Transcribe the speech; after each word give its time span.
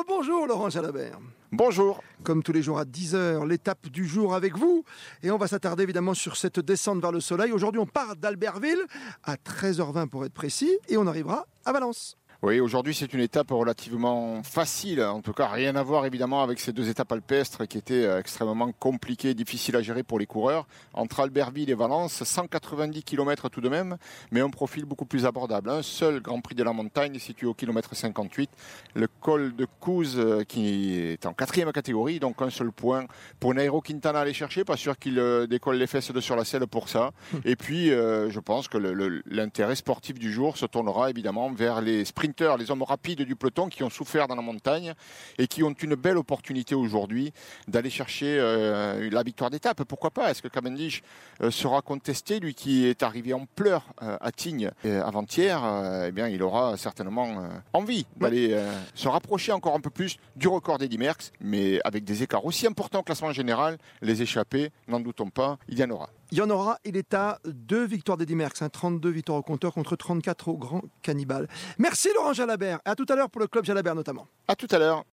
Rebonjour 0.00 0.46
Laurent 0.46 0.70
Jalabert. 0.70 1.18
Bonjour. 1.52 2.02
Comme 2.22 2.42
tous 2.42 2.52
les 2.52 2.62
jours 2.62 2.78
à 2.78 2.84
10h, 2.84 3.46
l'étape 3.46 3.88
du 3.88 4.06
jour 4.06 4.34
avec 4.34 4.56
vous. 4.56 4.82
Et 5.22 5.30
on 5.30 5.36
va 5.36 5.46
s'attarder 5.46 5.82
évidemment 5.82 6.14
sur 6.14 6.36
cette 6.36 6.58
descente 6.58 7.02
vers 7.02 7.12
le 7.12 7.20
soleil. 7.20 7.52
Aujourd'hui, 7.52 7.82
on 7.82 7.86
part 7.86 8.16
d'Albertville 8.16 8.80
à 9.24 9.34
13h20 9.34 10.08
pour 10.08 10.24
être 10.24 10.32
précis 10.32 10.70
et 10.88 10.96
on 10.96 11.06
arrivera 11.06 11.46
à 11.66 11.72
Valence. 11.72 12.16
Oui, 12.42 12.58
aujourd'hui 12.58 12.94
c'est 12.94 13.12
une 13.12 13.20
étape 13.20 13.50
relativement 13.50 14.42
facile, 14.42 15.02
en 15.02 15.20
tout 15.20 15.34
cas 15.34 15.46
rien 15.46 15.76
à 15.76 15.82
voir 15.82 16.06
évidemment 16.06 16.42
avec 16.42 16.58
ces 16.58 16.72
deux 16.72 16.88
étapes 16.88 17.12
alpestres 17.12 17.68
qui 17.68 17.76
étaient 17.76 18.06
euh, 18.06 18.18
extrêmement 18.18 18.72
compliquées, 18.72 19.34
difficiles 19.34 19.76
à 19.76 19.82
gérer 19.82 20.02
pour 20.02 20.18
les 20.18 20.24
coureurs. 20.24 20.66
Entre 20.94 21.20
Albertville 21.20 21.68
et 21.68 21.74
Valence, 21.74 22.24
190 22.24 23.02
km 23.02 23.50
tout 23.50 23.60
de 23.60 23.68
même, 23.68 23.98
mais 24.30 24.40
un 24.40 24.48
profil 24.48 24.86
beaucoup 24.86 25.04
plus 25.04 25.26
abordable. 25.26 25.68
Un 25.68 25.82
seul 25.82 26.22
Grand 26.22 26.40
Prix 26.40 26.54
de 26.54 26.64
la 26.64 26.72
montagne 26.72 27.18
situé 27.18 27.46
au 27.46 27.52
kilomètre 27.52 27.94
58, 27.94 28.48
le 28.94 29.06
col 29.20 29.54
de 29.54 29.66
Couze 29.78 30.18
euh, 30.18 30.42
qui 30.42 30.94
est 30.94 31.26
en 31.26 31.34
quatrième 31.34 31.70
catégorie, 31.72 32.20
donc 32.20 32.40
un 32.40 32.48
seul 32.48 32.72
point 32.72 33.04
pour 33.38 33.52
Nairo 33.52 33.82
Quintana 33.82 34.20
à 34.20 34.22
aller 34.22 34.32
chercher, 34.32 34.64
pas 34.64 34.78
sûr 34.78 34.98
qu'il 34.98 35.18
euh, 35.18 35.46
décolle 35.46 35.76
les 35.76 35.86
fesses 35.86 36.10
de 36.10 36.20
sur 36.22 36.36
la 36.36 36.46
selle 36.46 36.66
pour 36.66 36.88
ça. 36.88 37.10
Et 37.44 37.54
puis 37.54 37.88
je 37.88 38.40
pense 38.40 38.66
que 38.66 38.78
l'intérêt 39.26 39.74
sportif 39.74 40.18
du 40.18 40.32
jour 40.32 40.56
se 40.56 40.64
tournera 40.64 41.10
évidemment 41.10 41.52
vers 41.52 41.82
les 41.82 42.06
sprints 42.06 42.29
les 42.58 42.70
hommes 42.70 42.82
rapides 42.82 43.22
du 43.22 43.36
peloton 43.36 43.68
qui 43.68 43.82
ont 43.82 43.90
souffert 43.90 44.28
dans 44.28 44.34
la 44.34 44.42
montagne 44.42 44.94
et 45.38 45.46
qui 45.46 45.62
ont 45.62 45.72
une 45.72 45.94
belle 45.94 46.16
opportunité 46.16 46.74
aujourd'hui 46.74 47.32
d'aller 47.68 47.90
chercher 47.90 48.38
euh, 48.38 49.10
la 49.10 49.22
victoire 49.22 49.50
d'étape. 49.50 49.84
Pourquoi 49.84 50.10
pas? 50.10 50.30
Est-ce 50.30 50.42
que 50.42 50.48
Cavendish 50.48 51.02
euh, 51.42 51.50
sera 51.50 51.82
contesté 51.82 52.40
Lui 52.40 52.54
qui 52.54 52.86
est 52.86 53.02
arrivé 53.02 53.32
en 53.32 53.46
pleurs 53.46 53.84
euh, 54.02 54.16
à 54.20 54.32
Tignes 54.32 54.70
avant-hier, 54.84 55.62
eh 56.06 56.12
bien, 56.12 56.28
il 56.28 56.42
aura 56.42 56.76
certainement 56.76 57.48
envie 57.72 58.06
d'aller 58.16 58.56
se 58.94 59.08
rapprocher 59.08 59.52
encore 59.52 59.74
un 59.74 59.80
peu 59.80 59.90
plus 59.90 60.18
du 60.36 60.48
record 60.48 60.78
d'Eddie 60.78 60.98
Merckx, 60.98 61.32
mais 61.40 61.80
avec 61.84 62.04
des 62.04 62.22
écarts 62.22 62.44
aussi 62.44 62.66
importants 62.66 63.00
au 63.00 63.02
classement 63.02 63.32
général, 63.32 63.78
les 64.02 64.22
échappés, 64.22 64.70
n'en 64.88 65.00
doutons 65.00 65.30
pas, 65.30 65.58
il 65.68 65.78
y 65.78 65.84
en 65.84 65.90
aura. 65.90 66.10
Il 66.32 66.38
y 66.38 66.42
en 66.42 66.50
aura, 66.50 66.78
il 66.84 66.96
est 66.96 67.12
à 67.12 67.40
deux 67.44 67.84
victoires 67.84 68.16
d'Eddie 68.16 68.36
Merckx, 68.36 68.62
32 68.72 69.08
hein, 69.08 69.12
victoires 69.12 69.38
au 69.38 69.42
compteur 69.42 69.72
contre 69.72 69.96
34 69.96 70.48
au 70.48 70.56
Grand 70.56 70.82
Cannibal. 71.02 71.48
Merci 71.78 72.08
Laurent 72.14 72.32
Jalabert. 72.32 72.78
À 72.84 72.94
tout 72.94 73.06
à 73.08 73.16
l'heure 73.16 73.30
pour 73.30 73.40
le 73.40 73.48
Club 73.48 73.64
Jalabert 73.64 73.96
notamment. 73.96 74.28
À 74.46 74.54
tout 74.54 74.68
à 74.70 74.78
l'heure. 74.78 75.04